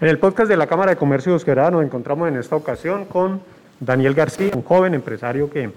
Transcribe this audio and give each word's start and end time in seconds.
En 0.00 0.08
el 0.08 0.18
podcast 0.18 0.48
de 0.48 0.56
la 0.56 0.66
Cámara 0.66 0.92
de 0.92 0.96
Comercio 0.96 1.30
de 1.30 1.34
Bosquerada 1.34 1.70
nos 1.70 1.84
encontramos 1.84 2.26
en 2.26 2.36
esta 2.38 2.56
ocasión 2.56 3.04
con 3.04 3.42
Daniel 3.80 4.14
García, 4.14 4.50
un 4.54 4.62
joven 4.62 4.94
empresario 4.94 5.50
que 5.50 5.70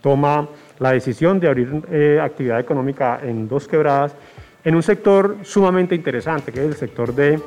toma 0.00 0.46
la 0.78 0.92
decisión 0.92 1.40
de 1.40 1.48
abrir 1.48 1.82
eh, 1.90 2.20
actividad 2.22 2.60
económica 2.60 3.18
en 3.20 3.48
Dos 3.48 3.66
Quebradas 3.66 4.14
en 4.62 4.76
un 4.76 4.84
sector 4.84 5.38
sumamente 5.42 5.96
interesante, 5.96 6.52
que 6.52 6.60
es 6.60 6.66
el 6.66 6.76
sector 6.76 7.12
de, 7.12 7.40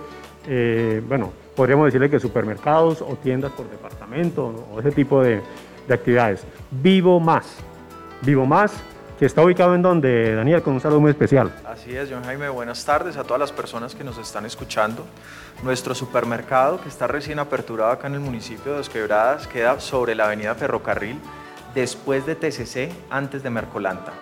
eh, 0.45 1.01
bueno, 1.07 1.31
podríamos 1.55 1.85
decirle 1.85 2.09
que 2.09 2.19
supermercados 2.19 3.01
o 3.01 3.15
tiendas 3.15 3.53
por 3.53 3.69
departamento 3.69 4.67
o 4.73 4.81
ese 4.81 4.91
tipo 4.91 5.23
de, 5.23 5.39
de 5.87 5.93
actividades. 5.93 6.43
Vivo 6.69 7.21
Más. 7.21 7.59
Vivo 8.23 8.45
Más 8.45 8.73
que 9.19 9.25
está 9.25 9.43
ubicado 9.43 9.75
en 9.75 9.81
donde, 9.81 10.33
Daniel, 10.33 10.61
con 10.61 10.73
un 10.73 10.79
saludo 10.79 11.01
muy 11.01 11.11
especial. 11.11 11.51
Así 11.67 11.93
es, 11.93 12.09
John 12.09 12.23
Jaime, 12.23 12.47
buenas 12.47 12.85
tardes 12.85 13.17
a 13.17 13.25
todas 13.25 13.39
las 13.39 13.51
personas 13.51 13.93
que 13.93 14.05
nos 14.05 14.17
están 14.17 14.45
escuchando. 14.45 15.05
Nuestro 15.61 15.93
supermercado, 15.93 16.79
que 16.81 16.87
está 16.87 17.05
recién 17.05 17.37
aperturado 17.37 17.91
acá 17.91 18.07
en 18.07 18.13
el 18.13 18.21
municipio 18.21 18.71
de 18.71 18.77
Dos 18.77 18.87
Quebradas, 18.87 19.45
queda 19.47 19.77
sobre 19.81 20.15
la 20.15 20.27
avenida 20.27 20.55
Ferrocarril, 20.55 21.19
después 21.75 22.25
de 22.25 22.35
TCC, 22.35 22.93
antes 23.09 23.43
de 23.43 23.49
Mercolanta. 23.49 24.13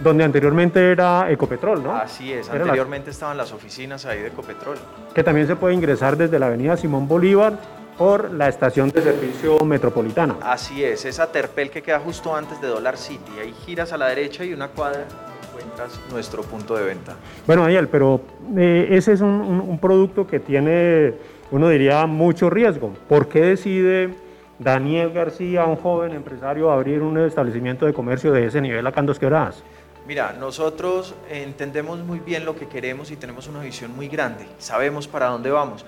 Donde 0.00 0.22
anteriormente 0.22 0.92
era 0.92 1.28
Ecopetrol, 1.32 1.82
¿no? 1.82 1.96
Así 1.96 2.32
es, 2.32 2.48
anteriormente 2.48 3.10
estaban 3.10 3.36
las 3.36 3.52
oficinas 3.52 4.06
ahí 4.06 4.20
de 4.20 4.28
Ecopetrol. 4.28 4.78
Que 5.12 5.24
también 5.24 5.48
se 5.48 5.56
puede 5.56 5.74
ingresar 5.74 6.16
desde 6.16 6.38
la 6.38 6.46
avenida 6.46 6.76
Simón 6.76 7.08
Bolívar 7.08 7.54
por 7.98 8.32
la 8.32 8.48
estación 8.48 8.90
de 8.90 9.02
servicio 9.02 9.58
metropolitana. 9.58 10.36
Así 10.40 10.84
es, 10.84 11.04
esa 11.04 11.30
terpel 11.32 11.68
que 11.68 11.82
queda 11.82 11.98
justo 11.98 12.34
antes 12.34 12.60
de 12.60 12.68
Dollar 12.68 12.96
City. 12.96 13.32
Ahí 13.42 13.52
giras 13.66 13.92
a 13.92 13.98
la 13.98 14.06
derecha 14.06 14.44
y 14.44 14.54
una 14.54 14.68
cuadra 14.68 15.04
encuentras 15.48 16.00
nuestro 16.12 16.42
punto 16.42 16.76
de 16.76 16.84
venta. 16.84 17.16
Bueno, 17.46 17.62
Daniel, 17.62 17.88
pero 17.88 18.20
eh, 18.56 18.86
ese 18.92 19.12
es 19.12 19.20
un, 19.20 19.78
producto 19.82 20.26
que 20.26 20.38
tiene, 20.38 21.14
uno 21.50 21.68
diría, 21.68 22.06
mucho 22.06 22.48
riesgo. 22.48 22.94
¿Por 23.08 23.28
qué 23.28 23.40
decide 23.40 24.10
Daniel 24.60 25.12
García, 25.12 25.64
un 25.64 25.76
joven 25.76 26.12
empresario, 26.12 26.70
abrir 26.70 27.02
un 27.02 27.18
establecimiento 27.18 27.84
de 27.84 27.92
comercio 27.92 28.32
de 28.32 28.46
ese 28.46 28.60
nivel 28.60 28.86
acá 28.86 29.00
en 29.00 29.06
Dos 29.06 29.18
Quebradas? 29.18 29.64
Mira, 30.08 30.32
nosotros 30.32 31.14
entendemos 31.28 31.98
muy 31.98 32.18
bien 32.18 32.46
lo 32.46 32.56
que 32.56 32.66
queremos 32.66 33.10
y 33.10 33.16
tenemos 33.16 33.46
una 33.46 33.60
visión 33.60 33.94
muy 33.94 34.08
grande. 34.08 34.48
Sabemos 34.58 35.06
para 35.06 35.26
dónde 35.26 35.50
vamos 35.50 35.84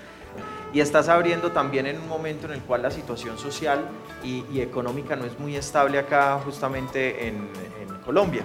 y 0.74 0.80
estás 0.80 1.08
abriendo 1.08 1.52
también 1.52 1.86
en 1.86 1.98
un 1.98 2.06
momento 2.06 2.46
en 2.46 2.52
el 2.52 2.60
cual 2.60 2.82
la 2.82 2.90
situación 2.90 3.38
social 3.38 3.80
y, 4.22 4.60
económica 4.60 5.16
no 5.16 5.24
es 5.24 5.38
muy 5.38 5.56
estable 5.56 5.98
acá 5.98 6.38
justamente 6.44 7.28
en, 7.28 7.48
Colombia. 8.04 8.44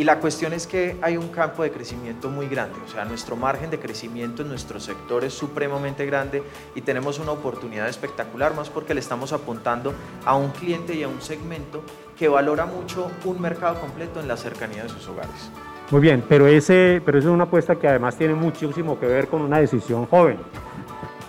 Y 0.00 0.04
la 0.04 0.18
cuestión 0.18 0.54
es 0.54 0.66
que 0.66 0.96
hay 1.02 1.18
un 1.18 1.28
campo 1.28 1.62
de 1.62 1.70
crecimiento 1.70 2.30
muy 2.30 2.48
grande, 2.48 2.74
o 2.82 2.88
sea, 2.88 3.04
nuestro 3.04 3.36
margen 3.36 3.68
de 3.68 3.78
crecimiento 3.78 4.40
en 4.40 4.48
nuestro 4.48 4.80
sector 4.80 5.24
es 5.24 5.34
supremamente 5.34 6.06
grande 6.06 6.42
y 6.74 6.80
tenemos 6.80 7.18
una 7.18 7.32
oportunidad 7.32 7.86
espectacular, 7.86 8.54
más 8.54 8.70
porque 8.70 8.94
le 8.94 9.00
estamos 9.00 9.34
apuntando 9.34 9.92
a 10.24 10.36
un 10.36 10.52
cliente 10.52 10.94
y 10.94 11.02
a 11.02 11.08
un 11.08 11.20
segmento 11.20 11.82
que 12.18 12.28
valora 12.28 12.64
mucho 12.64 13.10
un 13.26 13.42
mercado 13.42 13.78
completo 13.78 14.20
en 14.20 14.28
la 14.28 14.38
cercanía 14.38 14.84
de 14.84 14.88
sus 14.88 15.06
hogares. 15.06 15.50
Muy 15.90 16.00
bien, 16.00 16.24
pero, 16.26 16.46
ese, 16.46 17.02
pero 17.04 17.18
eso 17.18 17.28
es 17.28 17.34
una 17.34 17.44
apuesta 17.44 17.76
que 17.76 17.86
además 17.86 18.16
tiene 18.16 18.32
muchísimo 18.32 18.98
que 18.98 19.04
ver 19.04 19.28
con 19.28 19.42
una 19.42 19.58
decisión 19.58 20.06
joven. 20.06 20.38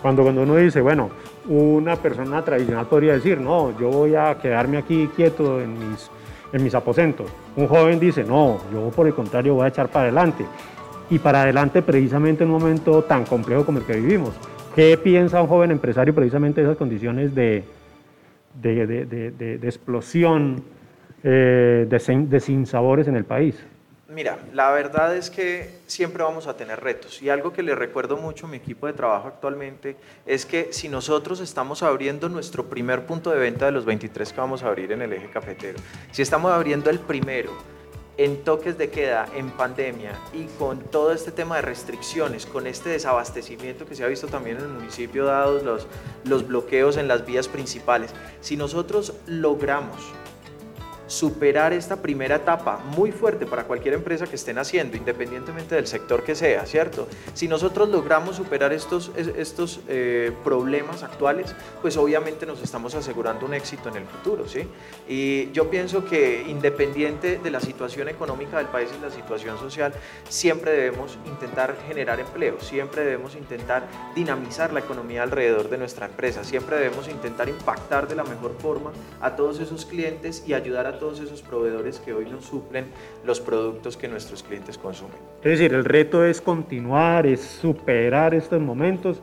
Cuando, 0.02 0.24
cuando 0.24 0.44
uno 0.44 0.56
dice, 0.56 0.80
bueno, 0.80 1.10
una 1.50 1.98
persona 1.98 2.42
tradicional 2.42 2.86
podría 2.86 3.16
decir, 3.16 3.38
no, 3.38 3.78
yo 3.78 3.90
voy 3.90 4.16
a 4.16 4.38
quedarme 4.38 4.78
aquí 4.78 5.10
quieto 5.14 5.60
en 5.60 5.78
mis, 5.78 6.10
en 6.54 6.64
mis 6.64 6.76
aposentos. 6.76 7.30
Un 7.56 7.68
joven 7.68 8.00
dice, 8.00 8.24
no, 8.24 8.60
yo 8.72 8.90
por 8.90 9.08
el 9.08 9.14
contrario 9.14 9.56
voy 9.56 9.66
a 9.66 9.68
echar 9.68 9.90
para 9.90 10.04
adelante. 10.04 10.46
Y 11.10 11.20
para 11.20 11.42
adelante 11.44 11.82
precisamente 11.82 12.44
en 12.44 12.52
un 12.52 12.60
momento 12.60 13.04
tan 13.04 13.26
complejo 13.26 13.66
como 13.66 13.80
el 13.80 13.86
que 13.86 13.98
vivimos. 13.98 14.34
¿Qué 14.76 14.98
piensa 14.98 15.42
un 15.42 15.48
joven 15.48 15.72
empresario 15.72 16.16
precisamente 16.16 16.62
de 16.62 16.68
esas 16.68 16.78
condiciones 16.78 17.36
de, 17.36 17.64
de, 18.62 18.86
de, 18.86 19.32
de 19.32 19.68
explosión, 19.68 20.64
eh, 21.24 21.86
de 21.90 22.40
sinsabores 22.40 23.08
en 23.08 23.18
el 23.18 23.26
país? 23.26 23.62
Mira, 24.12 24.40
la 24.52 24.70
verdad 24.72 25.16
es 25.16 25.30
que 25.30 25.80
siempre 25.88 26.22
vamos 26.22 26.46
a 26.46 26.58
tener 26.58 26.82
retos 26.82 27.22
y 27.22 27.30
algo 27.30 27.54
que 27.54 27.64
le 27.64 27.76
recuerdo 27.76 28.18
mucho 28.18 28.46
a 28.46 28.50
mi 28.50 28.58
equipo 28.58 28.86
de 28.86 28.92
trabajo 28.92 29.30
actualmente 29.30 29.96
es 30.26 30.46
que 30.46 30.74
si 30.74 30.90
nosotros 30.90 31.40
estamos 31.40 31.82
abriendo 31.82 32.28
nuestro 32.28 32.66
primer 32.66 33.06
punto 33.06 33.32
de 33.32 33.40
venta 33.40 33.68
de 33.68 33.72
los 33.72 33.86
23 33.86 34.34
que 34.34 34.42
vamos 34.42 34.64
a 34.64 34.68
abrir 34.68 34.92
en 34.92 35.02
el 35.02 35.14
eje 35.14 35.30
cafetero, 35.30 35.80
si 36.12 36.22
estamos 36.22 36.52
abriendo 36.52 36.90
el 36.90 37.00
primero 37.00 37.54
en 38.18 38.44
toques 38.44 38.78
de 38.78 38.90
queda, 38.90 39.30
en 39.34 39.50
pandemia 39.52 40.20
y 40.34 40.44
con 40.60 40.82
todo 40.82 41.14
este 41.14 41.32
tema 41.32 41.56
de 41.56 41.62
restricciones, 41.62 42.46
con 42.46 42.68
este 42.68 42.90
desabastecimiento 42.90 43.86
que 43.86 43.96
se 43.96 44.04
ha 44.04 44.08
visto 44.08 44.28
también 44.28 44.58
en 44.58 44.64
el 44.64 44.70
municipio 44.72 45.24
dados 45.24 45.64
los, 45.64 45.88
los 46.26 46.46
bloqueos 46.46 46.98
en 46.98 47.08
las 47.08 47.26
vías 47.26 47.48
principales, 47.48 48.12
si 48.42 48.58
nosotros 48.58 49.14
logramos 49.26 50.02
superar 51.12 51.74
esta 51.74 52.02
primera 52.02 52.38
etapa 52.38 52.78
muy 52.96 53.12
fuerte 53.12 53.46
para 53.46 53.66
cualquier 53.66 53.96
empresa 53.96 54.28
que 54.28 54.38
estén 54.38 54.58
haciendo, 54.58 54.96
independientemente 54.96 55.76
del 55.76 55.86
sector 55.86 56.24
que 56.24 56.36
sea, 56.36 56.66
¿cierto? 56.66 57.06
Si 57.34 57.50
nosotros 57.50 57.90
logramos 57.90 58.38
superar 58.38 58.72
estos, 58.72 59.12
estos 59.18 59.82
eh, 59.90 60.32
problemas 60.46 61.04
actuales, 61.04 61.54
pues 61.82 61.98
obviamente 61.98 62.46
nos 62.46 62.64
estamos 62.64 62.96
asegurando 62.96 63.46
un 63.46 63.54
éxito 63.54 63.90
en 63.90 63.98
el 63.98 64.06
futuro, 64.06 64.48
¿sí? 64.48 64.66
Y 65.10 65.52
yo 65.52 65.70
pienso 65.70 66.06
que 66.06 66.46
independiente 66.48 67.40
de 67.40 67.52
la 67.52 67.60
situación 67.60 68.08
económica 68.08 68.58
del 68.58 68.68
país 68.68 68.90
y 68.98 69.02
la 69.02 69.12
situación 69.12 69.60
social, 69.60 69.94
siempre 70.30 70.72
debemos 70.72 71.18
intentar 71.26 71.76
generar 71.90 72.22
empleo, 72.22 72.62
siempre 72.62 73.04
debemos 73.04 73.36
intentar 73.36 73.86
dinamizar 74.16 74.72
la 74.72 74.80
economía 74.80 75.24
alrededor 75.24 75.70
de 75.70 75.78
nuestra 75.78 76.06
empresa, 76.06 76.46
siempre 76.46 76.78
debemos 76.78 77.10
intentar 77.10 77.50
impactar 77.50 78.08
de 78.08 78.16
la 78.16 78.24
mejor 78.24 78.56
forma 78.60 78.94
a 79.20 79.36
todos 79.36 79.60
esos 79.60 79.86
clientes 79.86 80.44
y 80.48 80.54
ayudar 80.54 80.88
a 80.88 81.01
todos 81.02 81.20
esos 81.20 81.42
proveedores 81.42 82.00
que 82.00 82.14
hoy 82.14 82.26
nos 82.30 82.46
suplen 82.46 82.86
los 83.26 83.40
productos 83.40 83.98
que 83.98 84.08
nuestros 84.08 84.44
clientes 84.44 84.78
consumen. 84.78 85.18
Es 85.42 85.58
decir, 85.58 85.74
el 85.74 85.84
reto 85.84 86.24
es 86.24 86.40
continuar, 86.40 87.26
es 87.26 87.42
superar 87.42 88.36
estos 88.36 88.62
momentos 88.62 89.20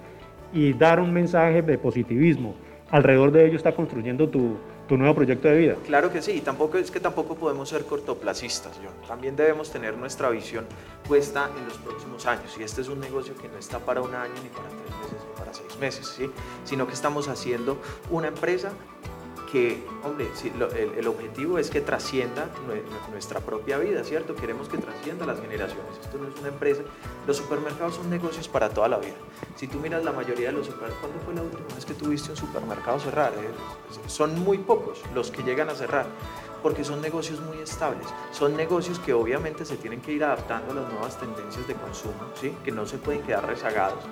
y 0.52 0.72
dar 0.72 0.98
un 0.98 1.12
mensaje 1.12 1.62
de 1.62 1.78
positivismo. 1.78 2.56
Alrededor 2.90 3.30
de 3.30 3.46
ello 3.46 3.56
está 3.56 3.76
construyendo 3.76 4.28
tu, 4.28 4.56
tu 4.88 4.96
nuevo 4.96 5.14
proyecto 5.14 5.46
de 5.46 5.56
vida. 5.56 5.74
Claro 5.86 6.10
que 6.10 6.20
sí, 6.20 6.40
tampoco 6.40 6.78
es 6.78 6.90
que 6.90 6.98
tampoco 6.98 7.36
podemos 7.36 7.68
ser 7.68 7.84
cortoplacistas, 7.84 8.72
John. 8.82 8.94
También 9.06 9.36
debemos 9.36 9.70
tener 9.70 9.96
nuestra 9.96 10.30
visión 10.30 10.64
puesta 11.06 11.48
en 11.56 11.64
los 11.64 11.78
próximos 11.78 12.26
años. 12.26 12.56
Y 12.58 12.64
este 12.64 12.80
es 12.80 12.88
un 12.88 12.98
negocio 12.98 13.34
que 13.40 13.48
no 13.48 13.56
está 13.56 13.78
para 13.78 14.00
un 14.00 14.12
año, 14.16 14.34
ni 14.42 14.48
para 14.48 14.68
tres 14.68 14.98
meses, 14.98 15.26
ni 15.28 15.38
para 15.38 15.54
seis 15.54 15.78
meses, 15.78 16.06
¿sí? 16.08 16.30
sino 16.64 16.88
que 16.88 16.94
estamos 16.94 17.28
haciendo 17.28 17.78
una 18.10 18.28
empresa 18.28 18.72
que, 19.50 19.82
hombre, 20.04 20.28
el, 20.96 21.08
objetivo 21.08 21.58
es 21.58 21.70
que 21.70 21.80
trascienda 21.80 22.50
nuestra 23.10 23.40
propia 23.40 23.78
vida, 23.78 24.04
¿cierto? 24.04 24.34
Queremos 24.34 24.68
que 24.68 24.76
trascienda 24.76 25.24
las 25.24 25.40
generaciones. 25.40 25.98
Esto 26.02 26.18
no 26.18 26.28
es 26.28 26.38
una 26.38 26.48
empresa. 26.48 26.82
Los 27.26 27.38
supermercados 27.38 27.94
son 27.94 28.10
negocios 28.10 28.46
para 28.46 28.68
toda 28.68 28.88
la 28.88 28.98
vida. 28.98 29.14
Si 29.56 29.66
tú 29.66 29.78
miras 29.78 30.04
la 30.04 30.12
mayoría 30.12 30.48
de 30.48 30.52
los 30.52 30.66
supermercados, 30.66 31.00
¿cuándo 31.00 31.20
fue 31.24 31.34
la 31.34 31.42
última 31.42 31.74
vez 31.74 31.84
que 31.86 31.94
tuviste 31.94 32.30
un 32.30 32.36
supermercado 32.36 33.00
cerrar? 33.00 33.32
Eh, 33.32 33.48
son 34.06 34.38
muy 34.38 34.58
pocos 34.58 35.02
los 35.14 35.30
que 35.30 35.42
llegan 35.42 35.70
a 35.70 35.74
cerrar 35.74 36.06
porque 36.62 36.84
son 36.84 37.00
negocios 37.00 37.40
muy 37.40 37.58
estables, 37.58 38.04
son 38.32 38.56
negocios 38.56 38.98
que 38.98 39.12
obviamente 39.12 39.64
se 39.64 39.76
tienen 39.76 40.00
que 40.00 40.12
ir 40.12 40.24
adaptando 40.24 40.72
a 40.72 40.74
las 40.74 40.92
nuevas 40.92 41.18
tendencias 41.18 41.68
de 41.68 41.74
consumo, 41.74 42.18
¿sí? 42.34 42.52
que 42.64 42.72
no 42.72 42.84
se 42.84 42.98
pueden 42.98 43.22
quedar 43.22 43.46
rezagados, 43.46 44.02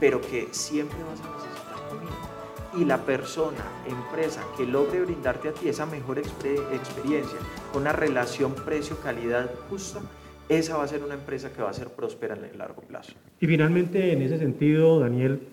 pero 0.00 0.20
que 0.20 0.48
siempre 0.50 0.98
vas 1.04 1.20
a 1.20 1.36
necesitar 1.36 1.88
comida 1.88 2.27
y 2.76 2.84
la 2.84 2.98
persona, 2.98 3.64
empresa 3.86 4.44
que 4.56 4.66
logre 4.66 5.00
brindarte 5.00 5.48
a 5.48 5.52
ti 5.52 5.68
esa 5.68 5.86
mejor 5.86 6.18
experiencia, 6.18 7.38
con 7.72 7.82
una 7.82 7.92
relación 7.92 8.54
precio-calidad 8.54 9.50
justa, 9.70 10.00
esa 10.48 10.76
va 10.76 10.84
a 10.84 10.88
ser 10.88 11.02
una 11.02 11.14
empresa 11.14 11.52
que 11.52 11.62
va 11.62 11.70
a 11.70 11.74
ser 11.74 11.88
próspera 11.88 12.34
en 12.34 12.44
el 12.44 12.58
largo 12.58 12.82
plazo. 12.82 13.12
Y 13.40 13.46
finalmente, 13.46 14.12
en 14.12 14.22
ese 14.22 14.38
sentido, 14.38 15.00
Daniel, 15.00 15.46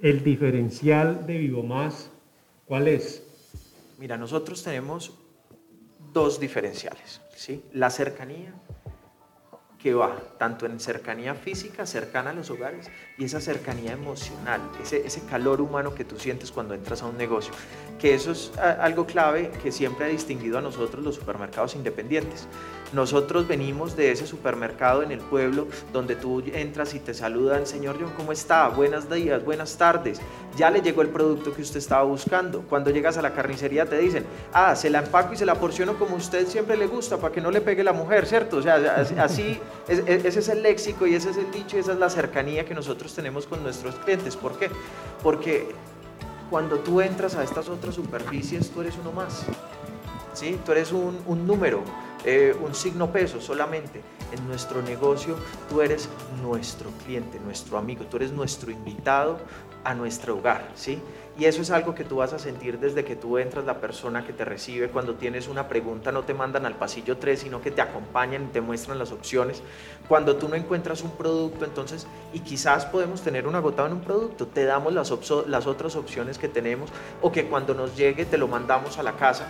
el 0.00 0.24
diferencial 0.24 1.26
de 1.26 1.38
Vivo 1.38 1.62
Más, 1.62 2.10
¿cuál 2.66 2.88
es? 2.88 3.22
Mira, 3.98 4.16
nosotros 4.16 4.62
tenemos 4.62 5.12
dos 6.12 6.40
diferenciales, 6.40 7.20
¿sí? 7.34 7.62
La 7.72 7.90
cercanía 7.90 8.54
que 9.82 9.94
va 9.94 10.14
tanto 10.38 10.66
en 10.66 10.78
cercanía 10.78 11.34
física, 11.34 11.86
cercana 11.86 12.30
a 12.30 12.32
los 12.32 12.50
hogares, 12.50 12.90
y 13.16 13.24
esa 13.24 13.40
cercanía 13.40 13.92
emocional, 13.92 14.60
ese, 14.82 15.06
ese 15.06 15.24
calor 15.24 15.60
humano 15.60 15.94
que 15.94 16.04
tú 16.04 16.18
sientes 16.18 16.50
cuando 16.50 16.74
entras 16.74 17.02
a 17.02 17.06
un 17.06 17.16
negocio, 17.16 17.52
que 17.98 18.14
eso 18.14 18.32
es 18.32 18.52
algo 18.58 19.06
clave 19.06 19.50
que 19.62 19.72
siempre 19.72 20.06
ha 20.06 20.08
distinguido 20.08 20.58
a 20.58 20.60
nosotros 20.60 21.04
los 21.04 21.14
supermercados 21.14 21.74
independientes. 21.74 22.46
Nosotros 22.92 23.46
venimos 23.46 23.94
de 23.94 24.10
ese 24.10 24.26
supermercado 24.26 25.04
en 25.04 25.12
el 25.12 25.20
pueblo 25.20 25.68
donde 25.92 26.16
tú 26.16 26.42
entras 26.52 26.92
y 26.94 26.98
te 26.98 27.14
saludan, 27.14 27.64
señor 27.64 27.96
John, 28.00 28.10
¿cómo 28.16 28.32
está? 28.32 28.68
Buenos 28.68 29.08
días, 29.08 29.44
buenas 29.44 29.76
tardes. 29.78 30.20
Ya 30.56 30.70
le 30.70 30.80
llegó 30.80 31.02
el 31.02 31.08
producto 31.08 31.54
que 31.54 31.62
usted 31.62 31.78
estaba 31.78 32.02
buscando. 32.02 32.62
Cuando 32.62 32.90
llegas 32.90 33.16
a 33.16 33.22
la 33.22 33.32
carnicería 33.32 33.86
te 33.86 33.96
dicen, 33.96 34.24
ah, 34.52 34.74
se 34.74 34.90
la 34.90 34.98
empaco 34.98 35.34
y 35.34 35.36
se 35.36 35.46
la 35.46 35.54
porciono 35.54 35.96
como 36.00 36.16
usted 36.16 36.48
siempre 36.48 36.76
le 36.76 36.88
gusta 36.88 37.16
para 37.16 37.32
que 37.32 37.40
no 37.40 37.52
le 37.52 37.60
pegue 37.60 37.84
la 37.84 37.92
mujer, 37.92 38.26
¿cierto? 38.26 38.56
O 38.56 38.62
sea, 38.62 39.06
así, 39.18 39.60
ese 39.88 40.28
es 40.28 40.48
el 40.48 40.62
léxico 40.62 41.06
y 41.06 41.14
ese 41.14 41.30
es 41.30 41.36
el 41.36 41.50
dicho 41.50 41.76
y 41.76 41.80
esa 41.80 41.92
es 41.92 41.98
la 41.98 42.10
cercanía 42.10 42.64
que 42.64 42.74
nosotros 42.74 43.14
tenemos 43.14 43.46
con 43.46 43.62
nuestros 43.62 43.94
clientes. 43.96 44.36
¿Por 44.36 44.58
qué? 44.58 44.70
Porque 45.22 45.68
cuando 46.50 46.78
tú 46.80 47.00
entras 47.00 47.36
a 47.36 47.44
estas 47.44 47.68
otras 47.68 47.94
superficies, 47.94 48.70
tú 48.70 48.80
eres 48.80 48.94
uno 49.00 49.12
más. 49.12 49.44
¿sí? 50.34 50.58
Tú 50.64 50.72
eres 50.72 50.92
un, 50.92 51.46
número, 51.46 51.82
eh, 52.24 52.56
un 52.60 52.74
signo 52.74 53.12
peso 53.12 53.40
solamente. 53.40 54.00
En 54.32 54.46
nuestro 54.46 54.80
negocio 54.82 55.34
tú 55.68 55.80
eres 55.80 56.08
nuestro 56.40 56.90
cliente, 57.04 57.40
nuestro 57.40 57.78
amigo, 57.78 58.04
tú 58.04 58.16
eres 58.16 58.30
nuestro 58.30 58.70
invitado 58.70 59.38
a 59.84 59.94
nuestro 59.94 60.36
hogar, 60.36 60.68
¿sí? 60.74 61.00
Y 61.38 61.46
eso 61.46 61.62
es 61.62 61.70
algo 61.70 61.94
que 61.94 62.04
tú 62.04 62.16
vas 62.16 62.34
a 62.34 62.38
sentir 62.38 62.78
desde 62.78 63.02
que 63.02 63.16
tú 63.16 63.38
entras, 63.38 63.64
la 63.64 63.80
persona 63.80 64.26
que 64.26 64.34
te 64.34 64.44
recibe, 64.44 64.90
cuando 64.90 65.14
tienes 65.14 65.48
una 65.48 65.68
pregunta 65.68 66.12
no 66.12 66.22
te 66.24 66.34
mandan 66.34 66.66
al 66.66 66.74
pasillo 66.74 67.16
3, 67.16 67.40
sino 67.40 67.62
que 67.62 67.70
te 67.70 67.80
acompañan 67.80 68.44
y 68.44 68.46
te 68.48 68.60
muestran 68.60 68.98
las 68.98 69.10
opciones. 69.10 69.62
Cuando 70.06 70.36
tú 70.36 70.48
no 70.48 70.56
encuentras 70.56 71.02
un 71.02 71.12
producto, 71.12 71.64
entonces, 71.64 72.06
y 72.34 72.40
quizás 72.40 72.84
podemos 72.84 73.22
tener 73.22 73.46
un 73.46 73.54
agotado 73.54 73.88
en 73.88 73.94
un 73.94 74.00
producto, 74.02 74.48
te 74.48 74.64
damos 74.64 74.92
las, 74.92 75.10
las 75.46 75.66
otras 75.66 75.96
opciones 75.96 76.36
que 76.36 76.48
tenemos 76.48 76.90
o 77.22 77.32
que 77.32 77.46
cuando 77.46 77.72
nos 77.72 77.96
llegue 77.96 78.26
te 78.26 78.36
lo 78.36 78.46
mandamos 78.46 78.98
a 78.98 79.02
la 79.02 79.12
casa, 79.12 79.48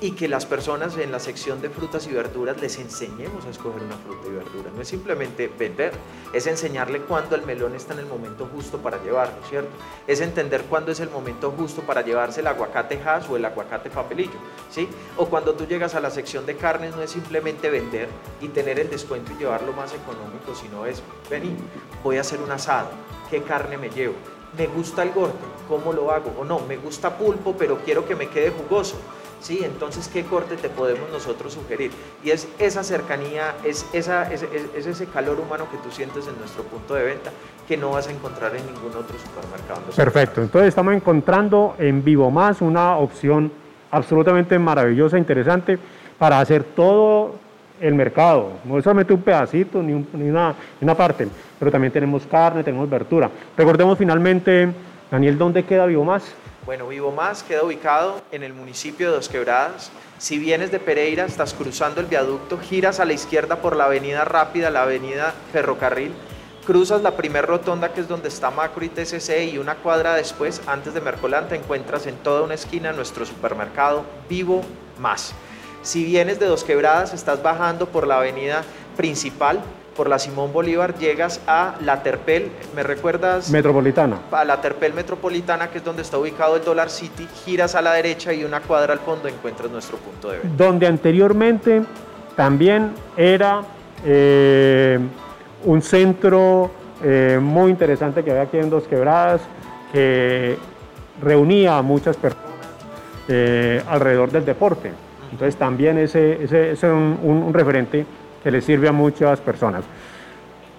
Y 0.00 0.12
que 0.12 0.28
las 0.28 0.46
personas 0.46 0.96
en 0.96 1.12
la 1.12 1.20
sección 1.20 1.60
de 1.60 1.68
frutas 1.68 2.06
y 2.06 2.12
verduras 2.12 2.58
les 2.60 2.78
enseñemos 2.78 3.44
a 3.44 3.50
escoger 3.50 3.82
una 3.82 3.96
fruta 3.96 4.28
y 4.28 4.30
verdura. 4.30 4.70
No 4.74 4.80
es 4.80 4.88
simplemente 4.88 5.48
vender, 5.58 5.92
es 6.32 6.46
enseñarle 6.46 7.02
cuándo 7.02 7.36
el 7.36 7.42
melón 7.42 7.74
está 7.74 7.92
en 7.92 8.00
el 8.00 8.06
momento 8.06 8.48
justo 8.52 8.78
para 8.78 9.02
llevarlo, 9.02 9.36
¿cierto? 9.48 9.70
Es 10.06 10.20
entender 10.20 10.62
cuándo 10.64 10.90
es 10.90 11.00
el 11.00 11.10
momento 11.10 11.50
justo 11.50 11.82
para 11.82 12.02
llevarse 12.02 12.40
el 12.40 12.46
aguacate 12.46 12.98
hash 13.02 13.30
o 13.30 13.36
el 13.36 13.44
aguacate 13.44 13.90
papelillo, 13.90 14.38
¿sí? 14.70 14.88
O 15.18 15.26
cuando 15.26 15.52
tú 15.52 15.66
llegas 15.66 15.94
a 15.94 16.00
la 16.00 16.10
sección 16.10 16.46
de 16.46 16.56
carnes 16.56 16.96
no 16.96 17.02
es 17.02 17.10
simplemente 17.10 17.68
vender 17.68 18.08
y 18.40 18.48
tener 18.48 18.78
el 18.80 18.88
descuento 18.88 19.32
y 19.32 19.36
llevarlo 19.36 19.72
más 19.74 19.92
económico, 19.92 20.54
sino 20.54 20.86
es, 20.86 21.02
vení, 21.28 21.54
voy 22.02 22.16
a 22.16 22.22
hacer 22.22 22.40
un 22.40 22.50
asado, 22.50 22.88
¿qué 23.28 23.42
carne 23.42 23.76
me 23.76 23.90
llevo? 23.90 24.14
Me 24.56 24.66
gusta 24.66 25.02
el 25.02 25.10
corte, 25.10 25.44
¿cómo 25.68 25.92
lo 25.92 26.10
hago? 26.10 26.32
O 26.38 26.44
no, 26.44 26.60
me 26.60 26.76
gusta 26.76 27.16
pulpo, 27.16 27.54
pero 27.58 27.78
quiero 27.84 28.06
que 28.06 28.14
me 28.14 28.28
quede 28.28 28.50
jugoso. 28.50 28.96
¿Sí? 29.42 29.60
Entonces, 29.62 30.08
¿qué 30.08 30.24
corte 30.24 30.56
te 30.56 30.68
podemos 30.68 31.10
nosotros 31.10 31.52
sugerir? 31.52 31.90
Y 32.24 32.30
es 32.30 32.48
esa 32.58 32.82
cercanía, 32.82 33.54
es, 33.64 33.86
esa, 33.92 34.32
es, 34.32 34.44
ese 34.74 35.06
calor 35.06 35.40
humano 35.40 35.66
que 35.70 35.76
tú 35.78 35.90
sientes 35.90 36.26
en 36.28 36.38
nuestro 36.38 36.62
punto 36.64 36.94
de 36.94 37.02
venta 37.02 37.30
que 37.68 37.76
no 37.76 37.90
vas 37.90 38.08
a 38.08 38.12
encontrar 38.12 38.54
en 38.56 38.64
ningún 38.66 38.90
otro 38.96 39.16
supermercado. 39.18 39.82
Perfecto, 39.94 40.42
entonces 40.42 40.68
estamos 40.68 40.94
encontrando 40.94 41.74
en 41.78 42.02
Vivo 42.02 42.30
Más 42.30 42.60
una 42.60 42.96
opción 42.96 43.52
absolutamente 43.90 44.58
maravillosa, 44.58 45.18
interesante 45.18 45.78
para 46.18 46.40
hacer 46.40 46.64
todo 46.64 47.34
el 47.80 47.94
mercado, 47.94 48.52
no 48.64 48.80
solamente 48.80 49.12
un 49.12 49.22
pedacito 49.22 49.82
ni, 49.82 49.92
ni, 50.12 50.30
una, 50.30 50.54
una, 50.80 50.94
parte, 50.94 51.26
pero 51.58 51.70
también 51.70 51.92
tenemos 51.92 52.24
carne, 52.26 52.62
tenemos 52.62 52.88
verdura. 52.88 53.28
Recordemos 53.56 53.98
finalmente, 53.98 54.68
Daniel, 55.10 55.36
¿dónde 55.36 55.64
queda 55.64 55.84
Vivo 55.86 56.04
Más? 56.04 56.32
Bueno, 56.64 56.86
Vivo 56.86 57.10
Más 57.10 57.42
queda 57.42 57.64
ubicado 57.64 58.22
en 58.30 58.44
el 58.44 58.54
municipio 58.54 59.08
de 59.08 59.16
Dos 59.16 59.28
Quebradas. 59.28 59.90
Si 60.18 60.38
vienes 60.38 60.70
de 60.70 60.78
Pereira, 60.78 61.24
estás 61.24 61.54
cruzando 61.54 62.00
el 62.00 62.06
viaducto, 62.06 62.56
giras 62.56 63.00
a 63.00 63.04
la 63.04 63.14
izquierda 63.14 63.56
por 63.56 63.74
la 63.74 63.86
avenida 63.86 64.24
Rápida, 64.24 64.70
la 64.70 64.84
avenida 64.84 65.34
Ferrocarril, 65.50 66.12
cruzas 66.64 67.02
la 67.02 67.16
primer 67.16 67.46
rotonda 67.46 67.92
que 67.92 68.00
es 68.00 68.06
donde 68.06 68.28
está 68.28 68.52
Macro 68.52 68.84
y 68.84 68.90
TCC 68.90 69.52
y 69.52 69.58
una 69.58 69.74
cuadra 69.74 70.14
después, 70.14 70.62
antes 70.68 70.94
de 70.94 71.00
Mercolán, 71.00 71.48
encuentras 71.50 72.06
en 72.06 72.14
toda 72.18 72.42
una 72.42 72.54
esquina 72.54 72.92
nuestro 72.92 73.26
supermercado 73.26 74.04
Vivo 74.28 74.62
Más. 75.00 75.34
Si 75.82 76.04
vienes 76.04 76.38
de 76.38 76.46
Dos 76.46 76.62
Quebradas, 76.62 77.12
estás 77.12 77.42
bajando 77.42 77.88
por 77.88 78.06
la 78.06 78.18
avenida 78.18 78.62
principal, 78.96 79.60
por 79.96 80.08
la 80.08 80.18
Simón 80.18 80.52
Bolívar, 80.52 80.96
llegas 80.98 81.40
a 81.46 81.74
la 81.80 82.02
Terpel, 82.02 82.50
¿me 82.74 82.82
recuerdas? 82.82 83.50
Metropolitana. 83.50 84.18
A 84.30 84.44
la 84.44 84.60
Terpel 84.60 84.94
Metropolitana, 84.94 85.68
que 85.68 85.78
es 85.78 85.84
donde 85.84 86.02
está 86.02 86.18
ubicado 86.18 86.56
el 86.56 86.64
Dollar 86.64 86.90
City, 86.90 87.28
giras 87.44 87.74
a 87.74 87.82
la 87.82 87.92
derecha 87.92 88.32
y 88.32 88.44
una 88.44 88.60
cuadra 88.60 88.92
al 88.92 89.00
fondo 89.00 89.28
encuentras 89.28 89.70
nuestro 89.70 89.98
punto 89.98 90.30
de 90.30 90.38
venta. 90.38 90.64
Donde 90.64 90.86
anteriormente 90.86 91.82
también 92.36 92.92
era 93.16 93.62
eh, 94.04 94.98
un 95.64 95.82
centro 95.82 96.70
eh, 97.02 97.38
muy 97.40 97.70
interesante 97.70 98.22
que 98.22 98.30
había 98.30 98.44
aquí 98.44 98.58
en 98.58 98.70
Dos 98.70 98.84
Quebradas, 98.84 99.42
que 99.92 100.56
reunía 101.20 101.78
a 101.78 101.82
muchas 101.82 102.16
personas 102.16 102.46
eh, 103.28 103.82
alrededor 103.88 104.30
del 104.30 104.44
deporte. 104.44 104.90
Entonces 105.30 105.56
también 105.56 105.98
ese, 105.98 106.42
ese, 106.44 106.72
es 106.72 106.82
un, 106.82 107.18
un, 107.22 107.54
referente 107.54 108.04
que 108.42 108.50
le 108.50 108.60
sirve 108.60 108.88
a 108.88 108.92
muchas 108.92 109.40
personas. 109.40 109.84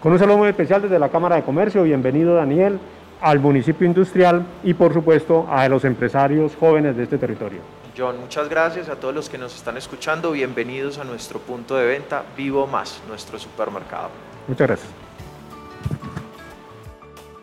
Con 0.01 0.11
un 0.11 0.19
saludo 0.19 0.37
muy 0.37 0.49
especial 0.49 0.81
desde 0.81 0.99
la 0.99 1.09
Cámara 1.09 1.37
de 1.37 1.43
Comercio, 1.43 1.83
bienvenido 1.83 2.35
Daniel 2.35 2.79
al 3.21 3.39
municipio 3.39 3.87
industrial 3.87 4.45
y 4.63 4.73
por 4.73 4.93
supuesto 4.93 5.47
a 5.49 5.67
los 5.69 5.85
empresarios 5.85 6.57
jóvenes 6.59 6.97
de 6.97 7.03
este 7.03 7.17
territorio. 7.17 7.61
John, 7.97 8.19
muchas 8.19 8.49
gracias 8.49 8.89
a 8.89 8.95
todos 8.95 9.15
los 9.15 9.29
que 9.29 9.37
nos 9.37 9.55
están 9.55 9.77
escuchando, 9.77 10.31
bienvenidos 10.31 10.97
a 10.97 11.05
nuestro 11.05 11.39
punto 11.39 11.75
de 11.77 11.85
venta 11.85 12.23
Vivo 12.35 12.67
Más, 12.67 13.01
nuestro 13.07 13.39
supermercado. 13.39 14.09
Muchas 14.47 14.67
gracias. 14.67 14.89